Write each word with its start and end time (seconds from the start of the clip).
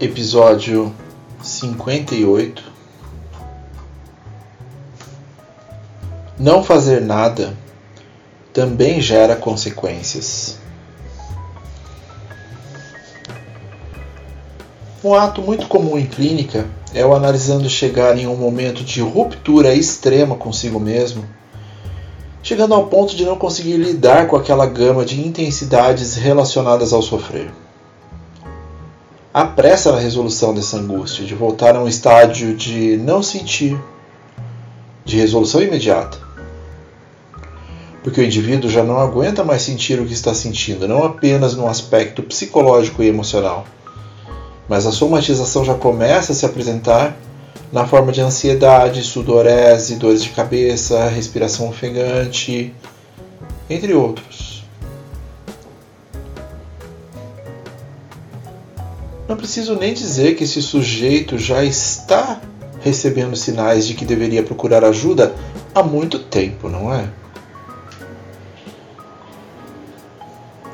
Episódio 0.00 0.94
58 1.42 2.72
Não 6.38 6.64
fazer 6.64 7.02
nada 7.02 7.54
também 8.50 8.98
gera 9.02 9.36
consequências. 9.36 10.56
Um 15.04 15.12
ato 15.12 15.42
muito 15.42 15.68
comum 15.68 15.98
em 15.98 16.06
clínica 16.06 16.66
é 16.94 17.04
o 17.04 17.14
analisando 17.14 17.68
chegar 17.68 18.16
em 18.16 18.26
um 18.26 18.36
momento 18.36 18.82
de 18.82 19.02
ruptura 19.02 19.74
extrema 19.74 20.34
consigo 20.34 20.80
mesmo, 20.80 21.26
chegando 22.42 22.72
ao 22.72 22.86
ponto 22.86 23.14
de 23.14 23.26
não 23.26 23.36
conseguir 23.36 23.76
lidar 23.76 24.28
com 24.28 24.36
aquela 24.36 24.64
gama 24.64 25.04
de 25.04 25.20
intensidades 25.20 26.14
relacionadas 26.14 26.94
ao 26.94 27.02
sofrer. 27.02 27.50
Há 29.32 29.44
pressa 29.44 29.92
na 29.92 29.98
resolução 29.98 30.52
dessa 30.52 30.76
angústia, 30.76 31.24
de 31.24 31.34
voltar 31.34 31.76
a 31.76 31.80
um 31.82 31.86
estádio 31.86 32.56
de 32.56 32.96
não 32.96 33.22
sentir, 33.22 33.78
de 35.04 35.16
resolução 35.16 35.62
imediata 35.62 36.30
porque 38.02 38.20
o 38.20 38.24
indivíduo 38.24 38.70
já 38.70 38.82
não 38.82 38.98
aguenta 38.98 39.44
mais 39.44 39.62
sentir 39.62 40.00
o 40.00 40.06
que 40.06 40.12
está 40.12 40.34
sentindo, 40.34 40.88
não 40.88 41.04
apenas 41.04 41.54
no 41.54 41.66
aspecto 41.66 42.22
psicológico 42.22 43.02
e 43.02 43.08
emocional, 43.08 43.66
mas 44.68 44.86
a 44.86 44.92
somatização 44.92 45.64
já 45.64 45.74
começa 45.74 46.32
a 46.32 46.34
se 46.34 46.46
apresentar 46.46 47.16
na 47.72 47.86
forma 47.86 48.10
de 48.10 48.20
ansiedade, 48.20 49.02
sudorese, 49.02 49.96
dores 49.96 50.24
de 50.24 50.30
cabeça, 50.30 51.08
respiração 51.08 51.68
ofegante, 51.68 52.74
entre 53.68 53.94
outros. 53.94 54.49
Não 59.30 59.36
preciso 59.36 59.76
nem 59.76 59.94
dizer 59.94 60.34
que 60.34 60.42
esse 60.42 60.60
sujeito 60.60 61.38
já 61.38 61.64
está 61.64 62.40
recebendo 62.80 63.36
sinais 63.36 63.86
de 63.86 63.94
que 63.94 64.04
deveria 64.04 64.42
procurar 64.42 64.84
ajuda 64.84 65.32
há 65.72 65.84
muito 65.84 66.18
tempo, 66.18 66.68
não 66.68 66.92
é? 66.92 67.08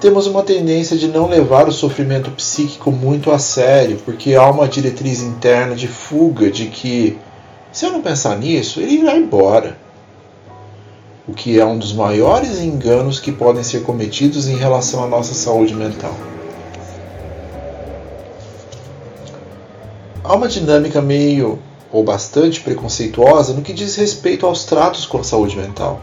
temos 0.01 0.27
uma 0.27 0.43
tendência 0.43 0.97
de 0.97 1.07
não 1.07 1.29
levar 1.29 1.69
o 1.69 1.73
sofrimento 1.73 2.31
psíquico 2.31 2.91
muito 2.91 3.31
a 3.31 3.39
sério, 3.39 3.99
porque 4.07 4.35
há 4.35 4.49
uma 4.49 4.67
diretriz 4.67 5.21
interna 5.21 5.75
de 5.75 5.87
fuga 5.87 6.51
de 6.51 6.69
que 6.69 7.19
se 7.71 7.85
eu 7.85 7.93
não 7.93 8.01
pensar 8.01 8.39
nisso, 8.39 8.81
ele 8.81 9.01
irá 9.01 9.19
embora. 9.19 9.77
O 11.29 11.35
que 11.35 11.61
é 11.61 11.67
um 11.67 11.77
dos 11.77 11.93
maiores 11.93 12.59
enganos 12.59 13.21
que 13.21 13.33
podem 13.33 13.63
ser 13.63 13.83
cometidos 13.83 14.49
em 14.49 14.57
relação 14.57 15.05
à 15.05 15.07
nossa 15.07 15.35
saúde 15.35 15.75
mental. 15.75 16.15
Há 20.29 20.35
uma 20.35 20.49
dinâmica 20.49 21.01
meio 21.01 21.57
ou 21.93 22.03
bastante 22.03 22.61
preconceituosa 22.61 23.53
no 23.53 23.63
que 23.63 23.73
diz 23.73 23.95
respeito 23.95 24.45
aos 24.45 24.65
tratos 24.65 25.07
com 25.07 25.19
a 25.19 25.23
saúde 25.23 25.57
mental. 25.57 26.01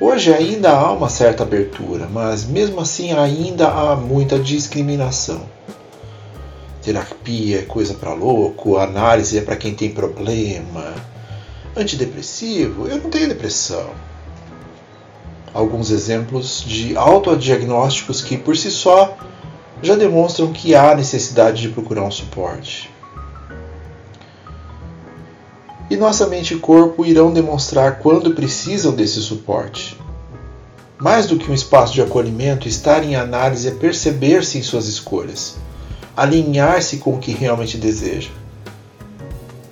Hoje 0.00 0.32
ainda 0.32 0.70
há 0.70 0.92
uma 0.92 1.08
certa 1.08 1.42
abertura, 1.42 2.06
mas 2.08 2.44
mesmo 2.44 2.80
assim 2.80 3.12
ainda 3.12 3.66
há 3.66 3.96
muita 3.96 4.38
discriminação. 4.38 5.40
Terapia 6.80 7.58
é 7.58 7.62
coisa 7.62 7.94
para 7.94 8.14
louco, 8.14 8.76
análise 8.76 9.36
é 9.36 9.40
para 9.40 9.56
quem 9.56 9.74
tem 9.74 9.90
problema. 9.90 10.94
Antidepressivo, 11.76 12.86
eu 12.86 12.98
não 12.98 13.10
tenho 13.10 13.26
depressão. 13.26 13.90
Alguns 15.52 15.90
exemplos 15.90 16.62
de 16.64 16.96
autodiagnósticos 16.96 18.22
que 18.22 18.36
por 18.36 18.56
si 18.56 18.70
só 18.70 19.16
já 19.82 19.96
demonstram 19.96 20.52
que 20.52 20.76
há 20.76 20.94
necessidade 20.94 21.62
de 21.62 21.70
procurar 21.70 22.04
um 22.04 22.10
suporte 22.12 22.94
e 25.88 25.96
nossa 25.96 26.26
mente 26.26 26.54
e 26.54 26.58
corpo 26.58 27.04
irão 27.04 27.32
demonstrar 27.32 28.00
quando 28.00 28.34
precisam 28.34 28.92
desse 28.92 29.20
suporte. 29.20 29.96
Mais 30.98 31.26
do 31.26 31.36
que 31.36 31.50
um 31.50 31.54
espaço 31.54 31.92
de 31.92 32.02
acolhimento, 32.02 32.66
estar 32.66 33.04
em 33.04 33.14
análise 33.14 33.68
é 33.68 33.70
perceber-se 33.70 34.58
em 34.58 34.62
suas 34.62 34.88
escolhas, 34.88 35.56
alinhar-se 36.16 36.96
com 36.96 37.14
o 37.14 37.18
que 37.18 37.32
realmente 37.32 37.76
deseja. 37.76 38.30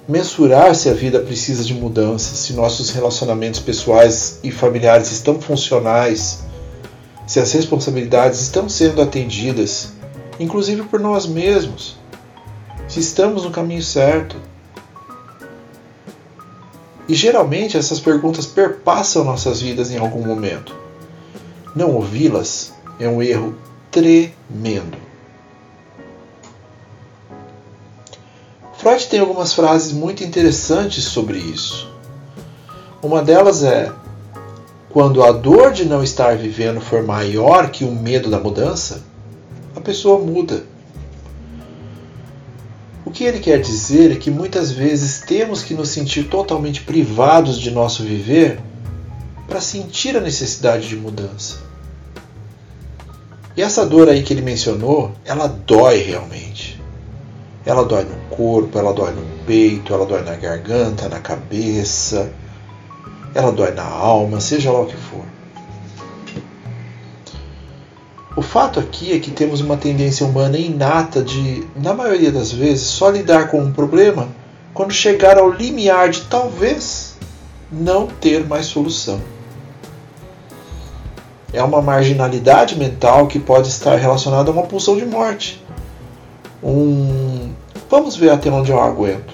Mensurar 0.06 0.74
se 0.74 0.90
a 0.90 0.92
vida 0.92 1.18
precisa 1.18 1.64
de 1.64 1.72
mudança, 1.72 2.36
se 2.36 2.52
nossos 2.52 2.90
relacionamentos 2.90 3.58
pessoais 3.60 4.38
e 4.44 4.52
familiares 4.52 5.10
estão 5.10 5.40
funcionais, 5.40 6.44
se 7.26 7.40
as 7.40 7.50
responsabilidades 7.52 8.40
estão 8.42 8.68
sendo 8.68 9.00
atendidas, 9.00 9.94
inclusive 10.38 10.82
por 10.82 11.00
nós 11.00 11.26
mesmos, 11.26 11.96
se 12.86 13.00
estamos 13.00 13.44
no 13.44 13.50
caminho 13.50 13.82
certo 13.82 14.36
e 17.08 17.14
geralmente 17.14 17.76
essas 17.76 18.00
perguntas 18.00 18.46
perpassam 18.46 19.24
nossas 19.24 19.60
vidas 19.60 19.90
em 19.90 19.98
algum 19.98 20.24
momento. 20.24 20.74
Não 21.74 21.94
ouvi-las 21.94 22.72
é 22.98 23.08
um 23.08 23.22
erro 23.22 23.56
tremendo. 23.90 24.96
Freud 28.78 29.06
tem 29.06 29.20
algumas 29.20 29.52
frases 29.52 29.92
muito 29.92 30.22
interessantes 30.22 31.04
sobre 31.04 31.38
isso. 31.38 31.90
Uma 33.02 33.22
delas 33.22 33.62
é: 33.62 33.90
quando 34.90 35.22
a 35.22 35.32
dor 35.32 35.72
de 35.72 35.84
não 35.84 36.02
estar 36.02 36.36
vivendo 36.36 36.80
for 36.80 37.02
maior 37.02 37.70
que 37.70 37.84
o 37.84 37.90
medo 37.90 38.30
da 38.30 38.38
mudança, 38.38 39.02
a 39.74 39.80
pessoa 39.80 40.18
muda 40.18 40.64
que 43.24 43.28
ele 43.28 43.40
quer 43.40 43.58
dizer 43.58 44.12
é 44.12 44.16
que 44.16 44.30
muitas 44.30 44.70
vezes 44.70 45.22
temos 45.26 45.62
que 45.62 45.72
nos 45.72 45.88
sentir 45.88 46.24
totalmente 46.24 46.82
privados 46.82 47.58
de 47.58 47.70
nosso 47.70 48.02
viver 48.02 48.60
para 49.48 49.62
sentir 49.62 50.14
a 50.14 50.20
necessidade 50.20 50.86
de 50.86 50.94
mudança. 50.94 51.60
E 53.56 53.62
essa 53.62 53.86
dor 53.86 54.10
aí 54.10 54.22
que 54.22 54.34
ele 54.34 54.42
mencionou, 54.42 55.12
ela 55.24 55.46
dói 55.46 56.02
realmente. 56.02 56.78
Ela 57.64 57.82
dói 57.82 58.04
no 58.04 58.36
corpo, 58.36 58.78
ela 58.78 58.92
dói 58.92 59.12
no 59.12 59.22
peito, 59.46 59.94
ela 59.94 60.04
dói 60.04 60.20
na 60.20 60.34
garganta, 60.34 61.08
na 61.08 61.18
cabeça, 61.18 62.30
ela 63.34 63.50
dói 63.50 63.70
na 63.70 63.84
alma, 63.84 64.38
seja 64.38 64.70
lá 64.70 64.82
o 64.82 64.86
que 64.86 64.98
for. 64.98 65.24
O 68.36 68.42
fato 68.42 68.80
aqui 68.80 69.12
é 69.12 69.20
que 69.20 69.30
temos 69.30 69.60
uma 69.60 69.76
tendência 69.76 70.26
humana 70.26 70.58
inata 70.58 71.22
de, 71.22 71.64
na 71.76 71.94
maioria 71.94 72.32
das 72.32 72.50
vezes, 72.50 72.82
só 72.82 73.08
lidar 73.08 73.48
com 73.48 73.60
um 73.60 73.72
problema 73.72 74.28
quando 74.72 74.92
chegar 74.92 75.38
ao 75.38 75.48
limiar 75.48 76.08
de 76.08 76.22
talvez 76.22 77.14
não 77.70 78.08
ter 78.08 78.44
mais 78.44 78.66
solução. 78.66 79.20
É 81.52 81.62
uma 81.62 81.80
marginalidade 81.80 82.76
mental 82.76 83.28
que 83.28 83.38
pode 83.38 83.68
estar 83.68 83.94
relacionada 83.94 84.50
a 84.50 84.52
uma 84.52 84.64
pulsão 84.64 84.96
de 84.96 85.06
morte. 85.06 85.64
Um 86.60 87.52
vamos 87.88 88.16
ver 88.16 88.30
até 88.30 88.50
onde 88.50 88.72
eu 88.72 88.80
aguento, 88.80 89.32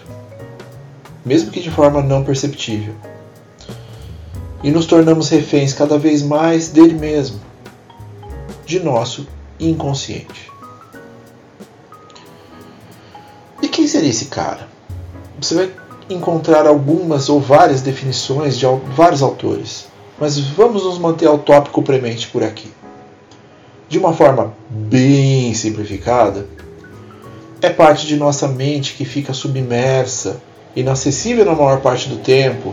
mesmo 1.25 1.51
que 1.51 1.61
de 1.63 1.71
forma 1.71 2.03
não 2.03 2.23
perceptível. 2.23 2.93
E 4.63 4.71
nos 4.71 4.85
tornamos 4.85 5.31
reféns 5.31 5.73
cada 5.73 5.97
vez 5.97 6.23
mais 6.23 6.69
dele 6.69 6.93
mesmo 6.93 7.50
de 8.71 8.79
nosso 8.79 9.27
inconsciente. 9.59 10.49
E 13.61 13.67
quem 13.67 13.89
seria 13.89 14.09
esse 14.09 14.27
cara? 14.27 14.69
Você 15.41 15.57
vai 15.57 15.71
encontrar 16.09 16.69
algumas 16.69 17.29
ou 17.29 17.41
várias 17.41 17.83
definições 17.83 18.57
de 18.57 18.65
vários 18.95 19.23
autores, 19.23 19.89
mas 20.21 20.39
vamos 20.39 20.85
nos 20.85 20.99
manter 20.99 21.27
ao 21.27 21.39
tópico 21.39 21.83
premente 21.83 22.29
por 22.29 22.45
aqui. 22.45 22.71
De 23.89 23.99
uma 23.99 24.13
forma 24.13 24.55
bem 24.69 25.53
simplificada, 25.53 26.47
é 27.61 27.71
parte 27.71 28.07
de 28.07 28.17
nossa 28.17 28.47
mente 28.47 28.95
que 28.95 29.05
fica 29.05 29.33
submersa, 29.33 30.41
inacessível 30.77 31.45
na 31.45 31.57
maior 31.57 31.81
parte 31.81 32.09
do 32.09 32.19
tempo, 32.19 32.73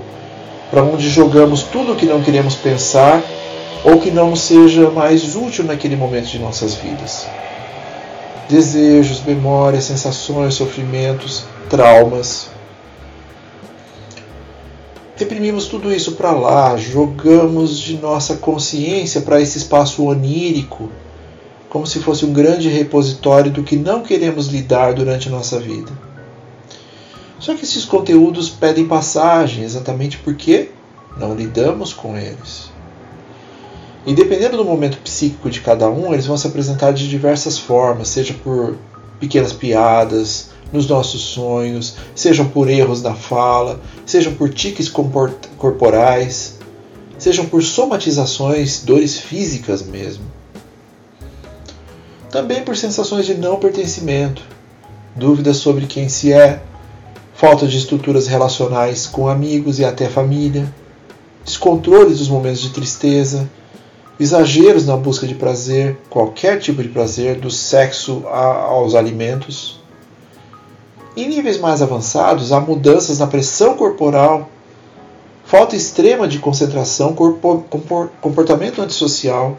para 0.70 0.84
onde 0.84 1.10
jogamos 1.10 1.64
tudo 1.64 1.94
o 1.94 1.96
que 1.96 2.06
não 2.06 2.22
queremos 2.22 2.54
pensar 2.54 3.24
ou 3.84 4.00
que 4.00 4.12
não 4.12 4.36
seja 4.36 4.90
mais 4.90 5.36
útil 5.36 5.64
naquele 5.64 5.96
momento 5.96 6.28
de 6.28 6.40
nossas 6.40 6.76
vidas. 6.76 7.28
desejos, 8.50 9.22
memórias, 9.26 9.84
sensações, 9.84 10.54
sofrimentos, 10.54 11.44
traumas. 11.70 12.50
Reprimimos 15.18 15.66
tudo 15.66 15.92
isso 15.92 16.14
para 16.14 16.32
lá, 16.32 16.78
jogamos 16.78 17.78
de 17.78 17.98
nossa 17.98 18.38
consciência 18.38 19.20
para 19.20 19.42
esse 19.42 19.58
espaço 19.58 20.06
onírico, 20.06 20.90
como 21.68 21.86
se 21.86 22.00
fosse 22.00 22.26
um 22.26 22.32
grande 22.32 22.70
repositório 22.70 23.52
do 23.52 23.64
que 23.64 23.76
não 23.76 24.02
queremos 24.02 24.48
lidar 24.48 24.94
durante 24.94 25.28
a 25.28 25.32
nossa 25.32 25.60
vida. 25.60 25.92
Só 27.40 27.54
que 27.54 27.66
esses 27.66 27.84
conteúdos 27.84 28.50
pedem 28.50 28.88
passagem 28.88 29.64
exatamente 29.64 30.18
porque 30.20 30.70
não 31.18 31.36
lidamos 31.36 31.94
com 31.94 32.16
eles. 32.18 32.77
E 34.08 34.14
dependendo 34.14 34.56
do 34.56 34.64
momento 34.64 35.00
psíquico 35.00 35.50
de 35.50 35.60
cada 35.60 35.90
um, 35.90 36.14
eles 36.14 36.26
vão 36.26 36.38
se 36.38 36.48
apresentar 36.48 36.94
de 36.94 37.10
diversas 37.10 37.58
formas, 37.58 38.08
seja 38.08 38.34
por 38.42 38.78
pequenas 39.20 39.52
piadas, 39.52 40.52
nos 40.72 40.88
nossos 40.88 41.20
sonhos, 41.22 41.98
sejam 42.16 42.48
por 42.48 42.70
erros 42.70 43.02
na 43.02 43.14
fala, 43.14 43.82
sejam 44.06 44.34
por 44.34 44.50
tiques 44.50 44.90
corporais, 45.58 46.58
sejam 47.18 47.48
por 47.48 47.62
somatizações, 47.62 48.82
dores 48.82 49.20
físicas 49.20 49.82
mesmo. 49.82 50.24
Também 52.32 52.64
por 52.64 52.78
sensações 52.78 53.26
de 53.26 53.34
não 53.36 53.60
pertencimento, 53.60 54.42
dúvidas 55.18 55.58
sobre 55.58 55.86
quem 55.86 56.08
se 56.08 56.32
é, 56.32 56.62
falta 57.34 57.68
de 57.68 57.78
estruturas 57.78 58.26
relacionais 58.26 59.06
com 59.06 59.28
amigos 59.28 59.80
e 59.80 59.86
até 59.86 60.08
família, 60.08 60.74
descontroles 61.44 62.20
dos 62.20 62.30
momentos 62.30 62.62
de 62.62 62.70
tristeza, 62.70 63.50
exageros 64.20 64.86
na 64.86 64.98
busca 64.98 65.28
de 65.28 65.36
prazer, 65.36 65.98
qualquer 66.10 66.60
tipo 66.60 66.82
de 66.82 66.90
prazer, 66.90 67.40
do 67.40 67.52
sexo 67.52 68.24
aos 68.28 68.96
alimentos. 68.96 69.80
Em 71.16 71.28
níveis 71.28 71.60
mais 71.60 71.82
avançados, 71.82 72.52
há 72.52 72.60
mudanças 72.60 73.20
na 73.20 73.28
pressão 73.28 73.76
corporal, 73.76 74.50
falta 75.46 75.76
extrema 75.76 76.28
de 76.28 76.40
concentração, 76.40 77.16
comportamento 78.22 78.82
antissocial, 78.82 79.58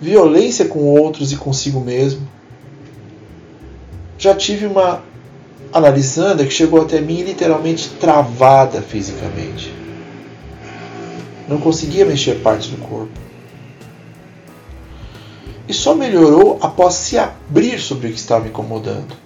violência 0.00 0.66
com 0.66 0.80
outros 0.80 1.32
e 1.32 1.36
consigo 1.36 1.80
mesmo. 1.80 2.26
Já 4.18 4.34
tive 4.34 4.66
uma 4.66 5.02
analisanda 5.72 6.44
que 6.44 6.50
chegou 6.50 6.82
até 6.82 7.00
mim 7.00 7.22
literalmente 7.22 7.88
travada 8.00 8.82
fisicamente 8.82 9.80
não 11.50 11.58
conseguia 11.58 12.06
mexer 12.06 12.36
partes 12.42 12.68
do 12.68 12.76
corpo. 12.76 13.10
E 15.66 15.74
só 15.74 15.96
melhorou 15.96 16.58
após 16.62 16.94
se 16.94 17.18
abrir 17.18 17.80
sobre 17.80 18.06
o 18.06 18.12
que 18.12 18.18
estava 18.18 18.46
incomodando. 18.46 19.16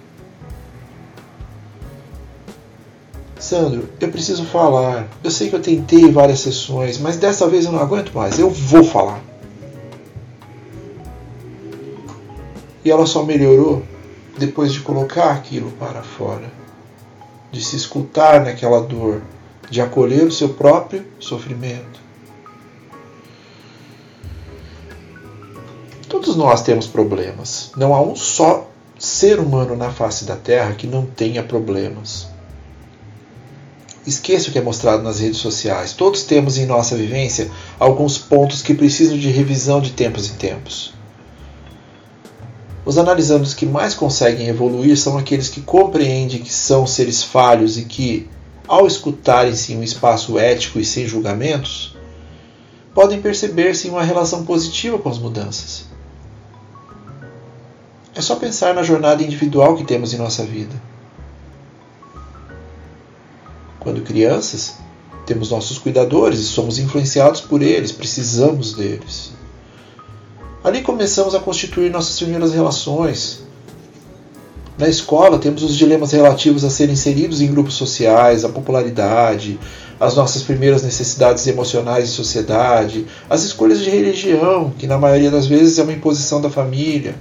Sandro, 3.39 3.89
eu 3.99 4.09
preciso 4.09 4.43
falar. 4.45 5.07
Eu 5.23 5.29
sei 5.29 5.49
que 5.49 5.55
eu 5.55 5.61
tentei 5.61 6.11
várias 6.11 6.39
sessões, 6.39 6.97
mas 6.97 7.15
dessa 7.15 7.47
vez 7.47 7.65
eu 7.65 7.71
não 7.71 7.79
aguento 7.79 8.11
mais. 8.11 8.39
Eu 8.39 8.49
vou 8.49 8.83
falar. 8.83 9.21
E 12.83 12.89
ela 12.89 13.05
só 13.05 13.21
melhorou 13.21 13.83
depois 14.35 14.73
de 14.73 14.79
colocar 14.79 15.31
aquilo 15.31 15.71
para 15.73 16.01
fora, 16.01 16.51
de 17.51 17.63
se 17.63 17.75
escutar 17.75 18.43
naquela 18.43 18.81
dor, 18.81 19.21
de 19.69 19.79
acolher 19.79 20.23
o 20.23 20.31
seu 20.31 20.49
próprio 20.49 21.05
sofrimento. 21.19 22.04
Todos 26.25 26.37
nós 26.37 26.63
temos 26.63 26.87
problemas. 26.87 27.69
Não 27.77 27.93
há 27.93 28.01
um 28.01 28.15
só 28.15 28.67
ser 28.97 29.39
humano 29.39 29.75
na 29.75 29.91
face 29.91 30.25
da 30.25 30.35
Terra 30.35 30.73
que 30.73 30.87
não 30.87 31.05
tenha 31.05 31.43
problemas. 31.43 32.25
Esqueça 34.07 34.49
o 34.49 34.51
que 34.51 34.57
é 34.57 34.61
mostrado 34.61 35.03
nas 35.03 35.19
redes 35.19 35.37
sociais. 35.37 35.93
Todos 35.93 36.23
temos 36.23 36.57
em 36.57 36.65
nossa 36.65 36.95
vivência 36.95 37.51
alguns 37.79 38.17
pontos 38.17 38.63
que 38.63 38.73
precisam 38.73 39.15
de 39.15 39.29
revisão 39.29 39.79
de 39.79 39.91
tempos 39.91 40.27
em 40.27 40.33
tempos. 40.33 40.95
Os 42.83 42.97
analisandos 42.97 43.53
que 43.53 43.67
mais 43.67 43.93
conseguem 43.93 44.47
evoluir 44.47 44.97
são 44.97 45.19
aqueles 45.19 45.47
que 45.47 45.61
compreendem 45.61 46.41
que 46.41 46.51
são 46.51 46.87
seres 46.87 47.21
falhos 47.21 47.77
e 47.77 47.85
que, 47.85 48.27
ao 48.67 48.87
escutarem-se 48.87 49.73
em 49.73 49.77
um 49.77 49.83
espaço 49.83 50.39
ético 50.39 50.79
e 50.79 50.85
sem 50.85 51.05
julgamentos, 51.05 51.95
podem 52.95 53.21
perceber-se 53.21 53.87
em 53.87 53.91
uma 53.91 54.03
relação 54.03 54.43
positiva 54.43 54.97
com 54.97 55.09
as 55.09 55.19
mudanças. 55.19 55.93
É 58.15 58.21
só 58.21 58.37
pensar 58.37 58.73
na 58.73 58.81
jornada 58.81 59.21
individual 59.21 59.75
que 59.75 59.83
temos 59.83 60.13
em 60.13 60.17
nossa 60.17 60.45
vida. 60.45 60.73
Quando 63.77 64.01
crianças, 64.03 64.75
temos 65.25 65.51
nossos 65.51 65.77
cuidadores 65.77 66.39
e 66.39 66.43
somos 66.43 66.79
influenciados 66.79 67.41
por 67.41 67.61
eles, 67.61 67.91
precisamos 67.91 68.73
deles. 68.73 69.33
Ali 70.63 70.81
começamos 70.81 71.35
a 71.35 71.41
constituir 71.41 71.91
nossas 71.91 72.17
primeiras 72.17 72.53
relações. 72.53 73.43
Na 74.77 74.87
escola, 74.87 75.37
temos 75.37 75.61
os 75.61 75.75
dilemas 75.75 76.13
relativos 76.13 76.63
a 76.63 76.69
serem 76.69 76.93
inseridos 76.93 77.41
em 77.41 77.51
grupos 77.51 77.73
sociais, 77.73 78.45
a 78.45 78.49
popularidade, 78.49 79.59
as 79.99 80.15
nossas 80.15 80.41
primeiras 80.41 80.83
necessidades 80.83 81.45
emocionais 81.47 82.07
de 82.07 82.15
sociedade, 82.15 83.05
as 83.29 83.43
escolhas 83.43 83.81
de 83.81 83.89
religião, 83.89 84.73
que 84.79 84.87
na 84.87 84.97
maioria 84.97 85.29
das 85.29 85.47
vezes 85.47 85.77
é 85.79 85.83
uma 85.83 85.93
imposição 85.93 86.41
da 86.41 86.49
família 86.49 87.15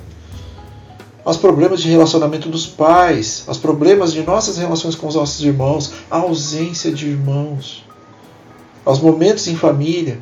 aos 1.24 1.36
problemas 1.36 1.80
de 1.80 1.88
relacionamento 1.88 2.48
dos 2.48 2.66
pais, 2.66 3.44
aos 3.46 3.56
problemas 3.56 4.12
de 4.12 4.22
nossas 4.22 4.58
relações 4.58 4.94
com 4.94 5.06
os 5.06 5.14
nossos 5.14 5.42
irmãos, 5.42 5.92
a 6.10 6.18
ausência 6.18 6.92
de 6.92 7.08
irmãos, 7.08 7.84
aos 8.84 9.00
momentos 9.00 9.46
em 9.46 9.56
família, 9.56 10.20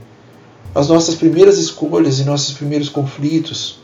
as 0.74 0.88
nossas 0.88 1.16
primeiras 1.16 1.58
escolhas 1.58 2.20
e 2.20 2.24
nossos 2.24 2.54
primeiros 2.54 2.88
conflitos. 2.88 3.80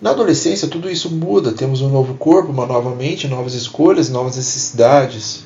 Na 0.00 0.10
adolescência, 0.10 0.68
tudo 0.68 0.90
isso 0.90 1.10
muda, 1.10 1.52
temos 1.52 1.80
um 1.80 1.88
novo 1.88 2.14
corpo, 2.14 2.52
uma 2.52 2.66
nova 2.66 2.94
mente, 2.94 3.26
novas 3.26 3.54
escolhas, 3.54 4.08
novas 4.08 4.36
necessidades. 4.36 5.44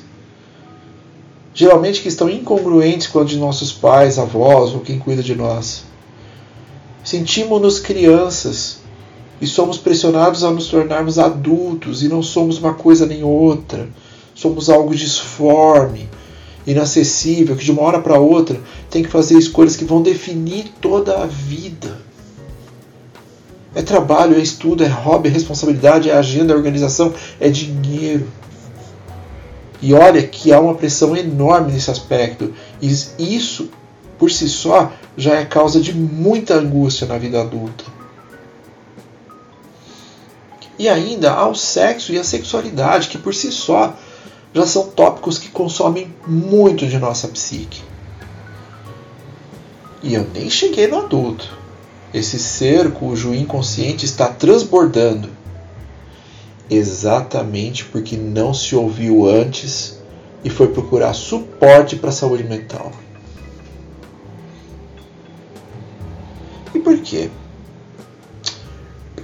Geralmente 1.53 2.01
que 2.01 2.07
estão 2.07 2.29
incongruentes 2.29 3.07
com 3.07 3.19
a 3.19 3.23
de 3.23 3.37
nossos 3.37 3.71
pais, 3.71 4.19
avós 4.19 4.71
ou 4.71 4.81
quem 4.81 4.99
cuida 4.99 5.23
de 5.23 5.33
nós. 5.33 5.83
Sentimos-nos 7.03 7.79
crianças, 7.79 8.79
e 9.41 9.47
somos 9.47 9.77
pressionados 9.77 10.43
a 10.43 10.51
nos 10.51 10.67
tornarmos 10.67 11.17
adultos 11.17 12.03
e 12.03 12.09
não 12.09 12.21
somos 12.21 12.57
uma 12.57 12.73
coisa 12.73 13.05
nem 13.05 13.23
outra. 13.23 13.87
Somos 14.35 14.69
algo 14.69 14.93
disforme, 14.93 16.09
inacessível, 16.65 17.55
que 17.55 17.63
de 17.63 17.71
uma 17.71 17.81
hora 17.81 17.99
para 17.99 18.19
outra 18.19 18.59
tem 18.89 19.03
que 19.03 19.09
fazer 19.09 19.37
escolhas 19.37 19.75
que 19.75 19.85
vão 19.85 20.01
definir 20.01 20.65
toda 20.81 21.21
a 21.21 21.25
vida. 21.25 21.99
É 23.73 23.81
trabalho, 23.81 24.35
é 24.35 24.39
estudo, 24.39 24.83
é 24.83 24.87
hobby, 24.87 25.29
é 25.29 25.31
responsabilidade, 25.31 26.09
é 26.09 26.13
agenda, 26.13 26.53
é 26.53 26.55
organização, 26.55 27.13
é 27.39 27.49
dinheiro. 27.49 28.27
E 29.81 29.93
olha 29.93 30.21
que 30.23 30.51
há 30.51 30.59
uma 30.59 30.75
pressão 30.75 31.15
enorme 31.15 31.71
nesse 31.71 31.89
aspecto. 31.89 32.53
E 32.81 32.91
isso, 33.17 33.69
por 34.17 34.29
si 34.29 34.49
só, 34.49 34.91
já 35.15 35.35
é 35.35 35.45
causa 35.45 35.79
de 35.79 35.93
muita 35.93 36.55
angústia 36.55 37.07
na 37.07 37.17
vida 37.17 37.39
adulta. 37.41 37.98
E 40.79 40.87
ainda 40.87 41.33
há 41.33 41.45
o 41.45 41.53
sexo 41.53 42.13
e 42.13 42.17
a 42.17 42.23
sexualidade, 42.23 43.09
que 43.09 43.17
por 43.17 43.35
si 43.35 43.51
só 43.51 43.93
já 44.53 44.65
são 44.65 44.87
tópicos 44.87 45.37
que 45.37 45.49
consomem 45.49 46.15
muito 46.25 46.87
de 46.87 46.97
nossa 46.97 47.27
psique. 47.27 47.81
E 50.01 50.13
eu 50.13 50.25
nem 50.33 50.49
cheguei 50.49 50.87
no 50.87 50.99
adulto. 50.99 51.57
Esse 52.13 52.39
ser 52.39 52.91
cujo 52.93 53.35
inconsciente 53.35 54.05
está 54.05 54.29
transbordando. 54.29 55.29
Exatamente 56.69 57.83
porque 57.83 58.15
não 58.15 58.53
se 58.53 58.73
ouviu 58.73 59.27
antes 59.27 59.99
e 60.45 60.49
foi 60.49 60.69
procurar 60.69 61.13
suporte 61.13 61.97
para 61.97 62.09
a 62.09 62.13
saúde 62.13 62.45
mental. 62.45 62.93
E 66.73 66.79
por 66.79 66.97
quê? 66.99 67.29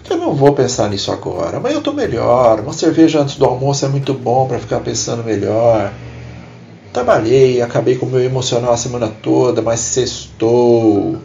Eu 0.10 0.18
não 0.18 0.34
vou 0.34 0.54
pensar 0.54 0.90
nisso 0.90 1.12
agora. 1.12 1.58
Amanhã 1.58 1.76
eu 1.76 1.80
estou 1.80 1.94
melhor. 1.94 2.60
Uma 2.60 2.74
cerveja 2.74 3.22
antes 3.22 3.36
do 3.36 3.46
almoço 3.46 3.86
é 3.86 3.88
muito 3.88 4.14
bom 4.14 4.48
para 4.48 4.60
ficar 4.60 4.80
pensando 4.80 5.24
melhor. 5.24 5.92
Trabalhei, 6.94 7.62
acabei 7.62 7.96
com 7.96 8.06
o 8.06 8.10
meu 8.10 8.22
emocional 8.22 8.74
a 8.74 8.78
semana 8.78 9.08
toda, 9.08 9.62
mas 9.62 9.80
sextou. 9.80 11.18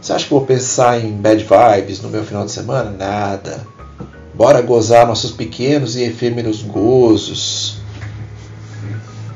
Você 0.00 0.12
acha 0.12 0.24
que 0.24 0.30
vou 0.30 0.44
pensar 0.44 0.98
em 0.98 1.12
bad 1.12 1.44
vibes 1.44 2.02
no 2.02 2.10
meu 2.10 2.24
final 2.24 2.44
de 2.44 2.50
semana? 2.50 2.90
Nada. 2.90 3.64
Bora 4.34 4.60
gozar 4.60 5.06
nossos 5.06 5.30
pequenos 5.30 5.94
e 5.94 6.02
efêmeros 6.02 6.62
gozos. 6.62 7.76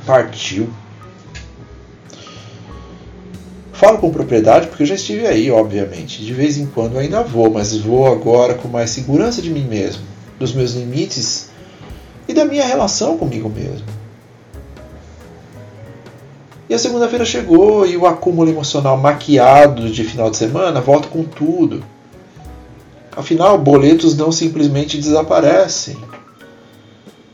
Partiu. 0.04 0.68
Falo 3.76 3.98
com 3.98 4.10
propriedade 4.10 4.68
porque 4.68 4.84
eu 4.84 4.86
já 4.86 4.94
estive 4.94 5.26
aí, 5.26 5.50
obviamente. 5.50 6.24
De 6.24 6.32
vez 6.32 6.56
em 6.56 6.64
quando 6.64 6.98
ainda 6.98 7.22
vou, 7.22 7.50
mas 7.50 7.76
vou 7.76 8.10
agora 8.10 8.54
com 8.54 8.68
mais 8.68 8.88
segurança 8.88 9.42
de 9.42 9.50
mim 9.50 9.64
mesmo, 9.64 10.02
dos 10.38 10.54
meus 10.54 10.72
limites 10.72 11.50
e 12.26 12.32
da 12.32 12.46
minha 12.46 12.64
relação 12.64 13.18
comigo 13.18 13.50
mesmo. 13.50 13.86
E 16.70 16.74
a 16.74 16.78
segunda-feira 16.78 17.26
chegou 17.26 17.86
e 17.86 17.98
o 17.98 18.06
acúmulo 18.06 18.48
emocional 18.48 18.96
maquiado 18.96 19.90
de 19.90 20.04
final 20.04 20.30
de 20.30 20.38
semana 20.38 20.80
volta 20.80 21.08
com 21.08 21.22
tudo. 21.22 21.84
Afinal, 23.14 23.58
boletos 23.58 24.16
não 24.16 24.32
simplesmente 24.32 24.96
desaparecem. 24.96 25.98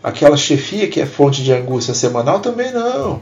Aquela 0.02 0.36
chefia 0.36 0.88
que 0.88 1.00
é 1.00 1.06
fonte 1.06 1.44
de 1.44 1.52
angústia 1.52 1.94
semanal 1.94 2.40
também 2.40 2.72
não. 2.72 3.20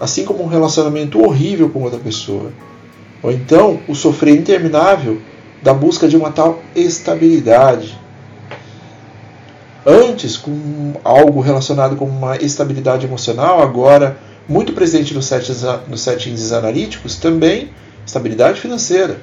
Assim 0.00 0.24
como 0.24 0.42
um 0.42 0.46
relacionamento 0.46 1.22
horrível 1.22 1.68
com 1.70 1.82
outra 1.82 1.98
pessoa. 1.98 2.52
Ou 3.22 3.30
então 3.30 3.80
o 3.88 3.94
sofrer 3.94 4.36
interminável 4.36 5.20
da 5.62 5.72
busca 5.72 6.06
de 6.06 6.16
uma 6.16 6.30
tal 6.30 6.62
estabilidade. 6.74 7.98
Antes, 9.86 10.36
com 10.36 10.94
algo 11.04 11.40
relacionado 11.40 11.96
com 11.96 12.06
uma 12.06 12.36
estabilidade 12.36 13.06
emocional, 13.06 13.62
agora 13.62 14.18
muito 14.48 14.72
presente 14.72 15.14
nos 15.14 15.26
settings, 15.26 15.62
nos 15.88 16.00
settings 16.00 16.52
analíticos, 16.52 17.16
também 17.16 17.70
estabilidade 18.04 18.60
financeira 18.60 19.20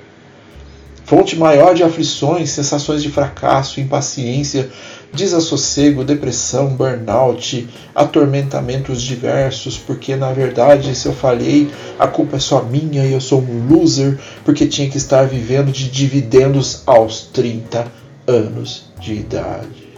fonte 1.05 1.35
maior 1.35 1.73
de 1.73 1.83
aflições, 1.83 2.49
sensações 2.51 3.01
de 3.01 3.09
fracasso, 3.09 3.79
impaciência, 3.79 4.69
desassossego, 5.13 6.03
depressão, 6.03 6.69
burnout, 6.69 7.67
atormentamentos 7.93 9.01
diversos, 9.01 9.77
porque 9.77 10.15
na 10.15 10.31
verdade, 10.31 10.95
se 10.95 11.07
eu 11.07 11.13
falhei, 11.13 11.69
a 11.99 12.07
culpa 12.07 12.37
é 12.37 12.39
só 12.39 12.63
minha 12.63 13.05
e 13.05 13.13
eu 13.13 13.21
sou 13.21 13.41
um 13.41 13.67
loser 13.67 14.17
porque 14.45 14.65
tinha 14.65 14.89
que 14.89 14.97
estar 14.97 15.27
vivendo 15.27 15.71
de 15.71 15.89
dividendos 15.89 16.83
aos 16.85 17.21
30 17.33 17.85
anos 18.27 18.85
de 18.99 19.13
idade. 19.15 19.91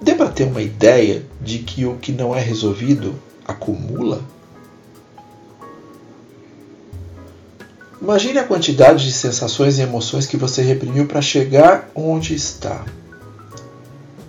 Dê 0.00 0.14
para 0.14 0.28
ter 0.28 0.44
uma 0.44 0.62
ideia 0.62 1.22
de 1.40 1.58
que 1.58 1.84
o 1.84 1.96
que 1.96 2.12
não 2.12 2.34
é 2.34 2.40
resolvido 2.40 3.14
acumula? 3.46 4.22
Imagine 8.08 8.38
a 8.38 8.44
quantidade 8.44 9.04
de 9.04 9.12
sensações 9.12 9.78
e 9.78 9.82
emoções 9.82 10.26
que 10.26 10.38
você 10.38 10.62
reprimiu 10.62 11.06
para 11.06 11.20
chegar 11.20 11.90
onde 11.94 12.34
está. 12.34 12.82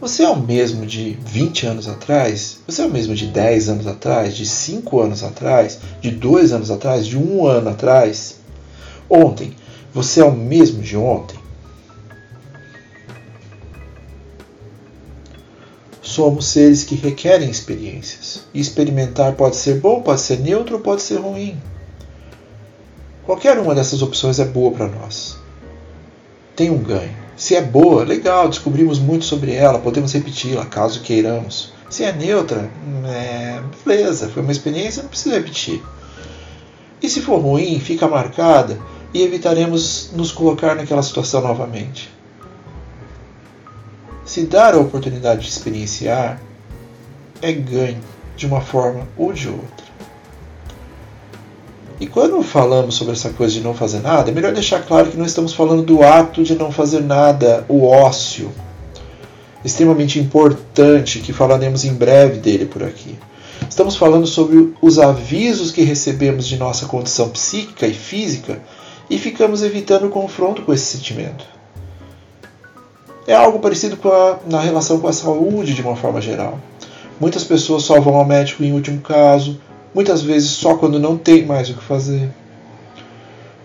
Você 0.01 0.21
é 0.21 0.27
o 0.27 0.35
mesmo 0.35 0.85
de 0.85 1.17
20 1.25 1.65
anos 1.65 1.87
atrás? 1.87 2.59
Você 2.67 2.81
é 2.81 2.85
o 2.85 2.91
mesmo 2.91 3.15
de 3.15 3.27
10 3.27 3.69
anos 3.69 3.87
atrás? 3.87 4.35
De 4.35 4.45
5 4.45 4.99
anos 4.99 5.23
atrás? 5.23 5.79
De 6.01 6.11
2 6.11 6.51
anos 6.51 6.69
atrás? 6.69 7.07
De 7.07 7.17
1 7.17 7.47
ano 7.47 7.69
atrás? 7.69 8.35
Ontem, 9.09 9.55
você 9.93 10.19
é 10.19 10.25
o 10.25 10.35
mesmo 10.35 10.83
de 10.83 10.97
ontem? 10.97 11.39
Somos 16.01 16.47
seres 16.47 16.83
que 16.83 16.95
requerem 16.95 17.49
experiências. 17.49 18.41
E 18.53 18.59
experimentar 18.59 19.35
pode 19.35 19.55
ser 19.55 19.79
bom, 19.79 20.01
pode 20.01 20.19
ser 20.19 20.37
neutro, 20.41 20.81
pode 20.81 21.01
ser 21.01 21.21
ruim. 21.21 21.57
Qualquer 23.29 23.59
uma 23.59 23.75
dessas 23.75 24.01
opções 24.01 24.39
é 24.39 24.45
boa 24.45 24.71
para 24.71 24.87
nós. 24.87 25.37
Tem 26.55 26.71
um 26.71 26.79
ganho. 26.79 27.15
Se 27.37 27.55
é 27.55 27.61
boa, 27.61 28.03
legal, 28.03 28.49
descobrimos 28.49 28.97
muito 28.97 29.23
sobre 29.23 29.53
ela, 29.53 29.77
podemos 29.77 30.11
repeti-la 30.13 30.65
caso 30.65 31.01
queiramos. 31.01 31.71
Se 31.91 32.03
é 32.03 32.11
neutra, 32.11 32.67
é, 33.05 33.61
beleza, 33.85 34.29
foi 34.29 34.41
uma 34.41 34.51
experiência, 34.51 35.03
não 35.03 35.11
precisa 35.11 35.35
repetir. 35.35 35.79
E 37.03 37.07
se 37.07 37.21
for 37.21 37.39
ruim, 37.39 37.79
fica 37.79 38.07
marcada 38.07 38.79
e 39.13 39.21
evitaremos 39.21 40.09
nos 40.15 40.31
colocar 40.31 40.73
naquela 40.73 41.03
situação 41.03 41.41
novamente. 41.41 42.11
Se 44.25 44.47
dar 44.47 44.73
a 44.73 44.79
oportunidade 44.79 45.41
de 45.41 45.49
experienciar, 45.49 46.41
é 47.43 47.51
ganho 47.51 48.01
de 48.35 48.47
uma 48.47 48.61
forma 48.61 49.07
ou 49.15 49.31
de 49.31 49.49
outra. 49.49 49.88
E 51.99 52.07
quando 52.07 52.41
falamos 52.41 52.95
sobre 52.95 53.13
essa 53.13 53.29
coisa 53.29 53.53
de 53.53 53.59
não 53.59 53.73
fazer 53.73 53.99
nada, 53.99 54.31
é 54.31 54.33
melhor 54.33 54.53
deixar 54.53 54.81
claro 54.81 55.11
que 55.11 55.17
não 55.17 55.25
estamos 55.25 55.53
falando 55.53 55.83
do 55.83 56.01
ato 56.01 56.43
de 56.43 56.55
não 56.55 56.71
fazer 56.71 57.01
nada, 57.01 57.65
o 57.67 57.85
ócio. 57.85 58.51
Extremamente 59.65 60.17
importante, 60.17 61.19
que 61.19 61.33
falaremos 61.33 61.83
em 61.83 61.93
breve 61.93 62.39
dele 62.39 62.65
por 62.65 62.83
aqui. 62.83 63.17
Estamos 63.69 63.97
falando 63.97 64.25
sobre 64.25 64.73
os 64.81 64.97
avisos 64.97 65.71
que 65.71 65.83
recebemos 65.83 66.47
de 66.47 66.57
nossa 66.57 66.85
condição 66.85 67.27
psíquica 67.29 67.85
e 67.85 67.93
física 67.93 68.61
e 69.09 69.17
ficamos 69.17 69.61
evitando 69.61 70.07
o 70.07 70.09
confronto 70.09 70.61
com 70.61 70.73
esse 70.73 70.85
sentimento. 70.85 71.43
É 73.27 73.35
algo 73.35 73.59
parecido 73.59 73.97
com 73.97 74.09
a, 74.09 74.39
na 74.49 74.61
relação 74.61 74.99
com 75.01 75.07
a 75.07 75.13
saúde 75.13 75.73
de 75.73 75.81
uma 75.81 75.97
forma 75.97 76.21
geral. 76.21 76.59
Muitas 77.19 77.43
pessoas 77.43 77.83
só 77.83 77.99
vão 77.99 78.15
ao 78.15 78.25
médico 78.25 78.63
em 78.63 78.71
último 78.71 79.01
caso, 79.01 79.59
muitas 79.93 80.21
vezes 80.21 80.49
só 80.49 80.75
quando 80.75 80.99
não 80.99 81.17
tem 81.17 81.45
mais 81.45 81.69
o 81.69 81.73
que 81.73 81.83
fazer. 81.83 82.29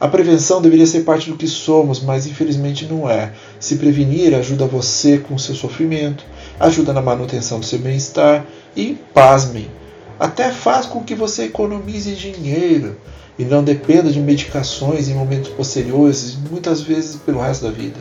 A 0.01 0.09
prevenção 0.09 0.61
deveria 0.61 0.87
ser 0.87 1.01
parte 1.01 1.31
do 1.31 1.37
que 1.37 1.47
somos, 1.47 2.03
mas 2.03 2.27
infelizmente 2.27 2.85
não 2.85 3.09
é. 3.09 3.33
Se 3.61 3.77
prevenir 3.77 4.35
ajuda 4.35 4.67
você 4.67 5.19
com 5.19 5.39
seu 5.39 5.55
sofrimento, 5.55 6.25
ajuda 6.59 6.93
na 6.93 7.01
manutenção 7.01 7.61
do 7.61 7.67
seu 7.67 7.79
bem-estar 7.79 8.45
e, 8.77 8.99
pasmem, 9.15 9.71
até 10.19 10.51
faz 10.51 10.87
com 10.87 11.03
que 11.03 11.15
você 11.15 11.45
economize 11.45 12.15
dinheiro 12.15 12.97
e 13.39 13.45
não 13.45 13.65
dependa 13.65 14.11
de 14.11 14.21
medicações 14.21 15.09
em 15.09 15.15
momentos 15.15 15.51
posteriores, 15.51 16.37
muitas 16.51 16.83
vezes 16.83 17.17
pelo 17.17 17.41
resto 17.41 17.65
da 17.65 17.71
vida. 17.71 17.99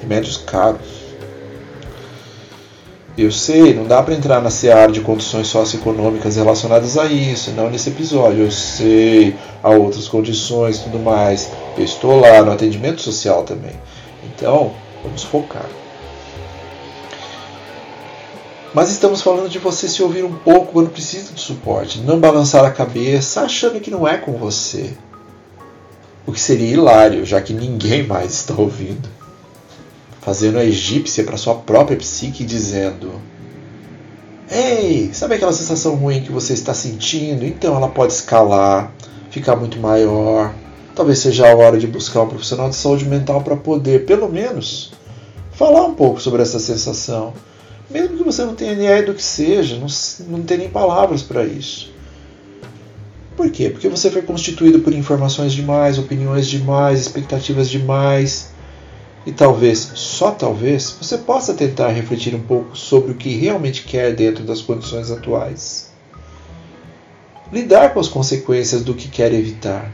Remédios 0.00 0.36
caros. 0.36 1.01
Eu 3.16 3.30
sei, 3.30 3.74
não 3.74 3.84
dá 3.84 4.02
para 4.02 4.14
entrar 4.14 4.40
na 4.40 4.48
seara 4.48 4.90
de 4.90 5.02
condições 5.02 5.46
socioeconômicas 5.48 6.36
relacionadas 6.36 6.96
a 6.96 7.04
isso, 7.04 7.50
não 7.50 7.68
nesse 7.68 7.90
episódio. 7.90 8.44
Eu 8.44 8.50
sei, 8.50 9.36
há 9.62 9.68
outras 9.68 10.08
condições 10.08 10.78
e 10.78 10.84
tudo 10.84 10.98
mais. 10.98 11.50
Eu 11.76 11.84
estou 11.84 12.18
lá 12.18 12.42
no 12.42 12.50
atendimento 12.50 13.02
social 13.02 13.42
também. 13.42 13.74
Então, 14.24 14.72
vamos 15.02 15.22
focar. 15.24 15.66
Mas 18.72 18.90
estamos 18.90 19.20
falando 19.20 19.50
de 19.50 19.58
você 19.58 19.86
se 19.86 20.02
ouvir 20.02 20.24
um 20.24 20.32
pouco 20.32 20.72
quando 20.72 20.88
precisa 20.88 21.34
de 21.34 21.40
suporte, 21.40 22.00
não 22.00 22.18
balançar 22.18 22.64
a 22.64 22.70
cabeça 22.70 23.42
achando 23.42 23.78
que 23.78 23.90
não 23.90 24.08
é 24.08 24.16
com 24.16 24.32
você. 24.32 24.94
O 26.26 26.32
que 26.32 26.40
seria 26.40 26.72
hilário, 26.72 27.26
já 27.26 27.42
que 27.42 27.52
ninguém 27.52 28.06
mais 28.06 28.32
está 28.32 28.54
ouvindo 28.56 29.21
fazendo 30.22 30.58
a 30.58 30.64
egípcia 30.64 31.24
para 31.24 31.36
sua 31.36 31.56
própria 31.56 31.96
psique, 31.96 32.44
dizendo: 32.44 33.20
Ei, 34.50 35.10
sabe 35.12 35.34
aquela 35.34 35.52
sensação 35.52 35.96
ruim 35.96 36.22
que 36.22 36.32
você 36.32 36.54
está 36.54 36.72
sentindo? 36.72 37.44
Então 37.44 37.76
ela 37.76 37.88
pode 37.88 38.14
escalar, 38.14 38.90
ficar 39.30 39.56
muito 39.56 39.78
maior. 39.78 40.54
Talvez 40.94 41.18
seja 41.18 41.50
a 41.50 41.56
hora 41.56 41.78
de 41.78 41.86
buscar 41.86 42.22
um 42.22 42.28
profissional 42.28 42.70
de 42.70 42.76
saúde 42.76 43.04
mental 43.04 43.42
para 43.42 43.56
poder, 43.56 44.06
pelo 44.06 44.28
menos, 44.28 44.92
falar 45.52 45.84
um 45.84 45.94
pouco 45.94 46.20
sobre 46.20 46.42
essa 46.42 46.58
sensação. 46.58 47.34
Mesmo 47.90 48.16
que 48.16 48.24
você 48.24 48.44
não 48.44 48.54
tenha 48.54 48.72
ideia 48.72 49.02
do 49.02 49.14
que 49.14 49.22
seja, 49.22 49.76
não, 49.76 49.86
não 50.28 50.42
tenha 50.42 50.60
nem 50.60 50.68
palavras 50.68 51.22
para 51.22 51.44
isso. 51.44 51.92
Por 53.36 53.50
quê? 53.50 53.70
Porque 53.70 53.88
você 53.88 54.10
foi 54.10 54.22
constituído 54.22 54.80
por 54.80 54.92
informações 54.92 55.52
demais, 55.52 55.98
opiniões 55.98 56.46
demais, 56.46 57.00
expectativas 57.00 57.68
demais 57.68 58.51
e 59.24 59.30
talvez, 59.30 59.78
só 59.94 60.32
talvez, 60.32 60.96
você 61.00 61.16
possa 61.16 61.54
tentar 61.54 61.88
refletir 61.88 62.34
um 62.34 62.42
pouco 62.42 62.76
sobre 62.76 63.12
o 63.12 63.14
que 63.14 63.36
realmente 63.36 63.84
quer 63.84 64.14
dentro 64.14 64.42
das 64.42 64.60
condições 64.60 65.10
atuais. 65.12 65.92
Lidar 67.52 67.94
com 67.94 68.00
as 68.00 68.08
consequências 68.08 68.82
do 68.82 68.94
que 68.94 69.08
quer 69.08 69.32
evitar. 69.32 69.92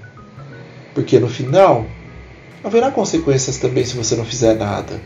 Porque 0.94 1.18
no 1.18 1.28
final, 1.28 1.84
haverá 2.64 2.90
consequências 2.90 3.58
também 3.58 3.84
se 3.84 3.96
você 3.96 4.16
não 4.16 4.24
fizer 4.24 4.54
nada. 4.54 4.98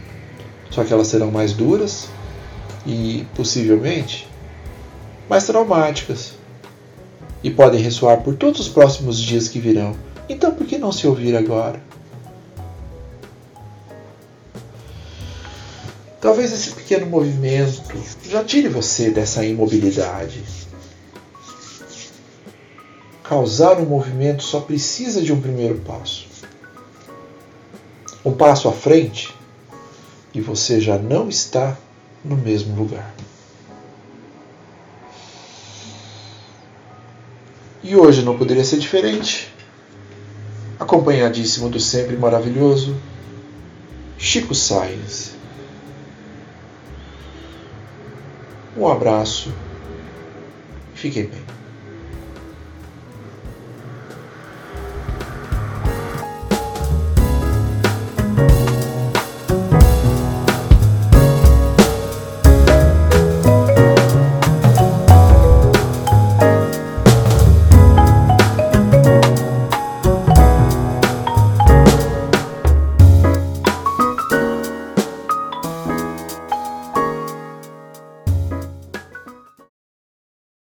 Só 0.70 0.84
que 0.84 0.92
elas 0.92 1.08
serão 1.08 1.32
mais 1.32 1.52
duras 1.52 2.08
e, 2.86 3.26
possivelmente, 3.34 4.28
mais 5.28 5.44
traumáticas. 5.46 6.34
E 7.42 7.50
podem 7.50 7.82
ressoar 7.82 8.18
por 8.22 8.36
todos 8.36 8.60
os 8.60 8.68
próximos 8.68 9.18
dias 9.18 9.48
que 9.48 9.58
virão. 9.58 9.96
Então, 10.28 10.54
por 10.54 10.64
que 10.64 10.78
não 10.78 10.92
se 10.92 11.08
ouvir 11.08 11.36
agora? 11.36 11.82
Talvez 16.22 16.52
esse 16.52 16.70
pequeno 16.70 17.04
movimento 17.04 17.82
já 18.22 18.44
tire 18.44 18.68
você 18.68 19.10
dessa 19.10 19.44
imobilidade. 19.44 20.44
Causar 23.24 23.76
um 23.78 23.86
movimento 23.86 24.44
só 24.44 24.60
precisa 24.60 25.20
de 25.20 25.32
um 25.32 25.40
primeiro 25.40 25.80
passo. 25.80 26.28
Um 28.24 28.32
passo 28.32 28.68
à 28.68 28.72
frente 28.72 29.34
e 30.32 30.40
você 30.40 30.80
já 30.80 30.96
não 30.96 31.28
está 31.28 31.76
no 32.24 32.36
mesmo 32.36 32.76
lugar. 32.76 33.12
E 37.82 37.96
hoje 37.96 38.22
não 38.22 38.38
poderia 38.38 38.62
ser 38.62 38.78
diferente. 38.78 39.52
Acompanhadíssimo 40.78 41.68
do 41.68 41.80
sempre 41.80 42.16
maravilhoso 42.16 42.96
Chico 44.16 44.54
Sainz. 44.54 45.41
um 48.76 48.88
abraço, 48.88 49.52
Fique 50.94 51.24
bem. 51.24 51.42
thank 58.36 58.71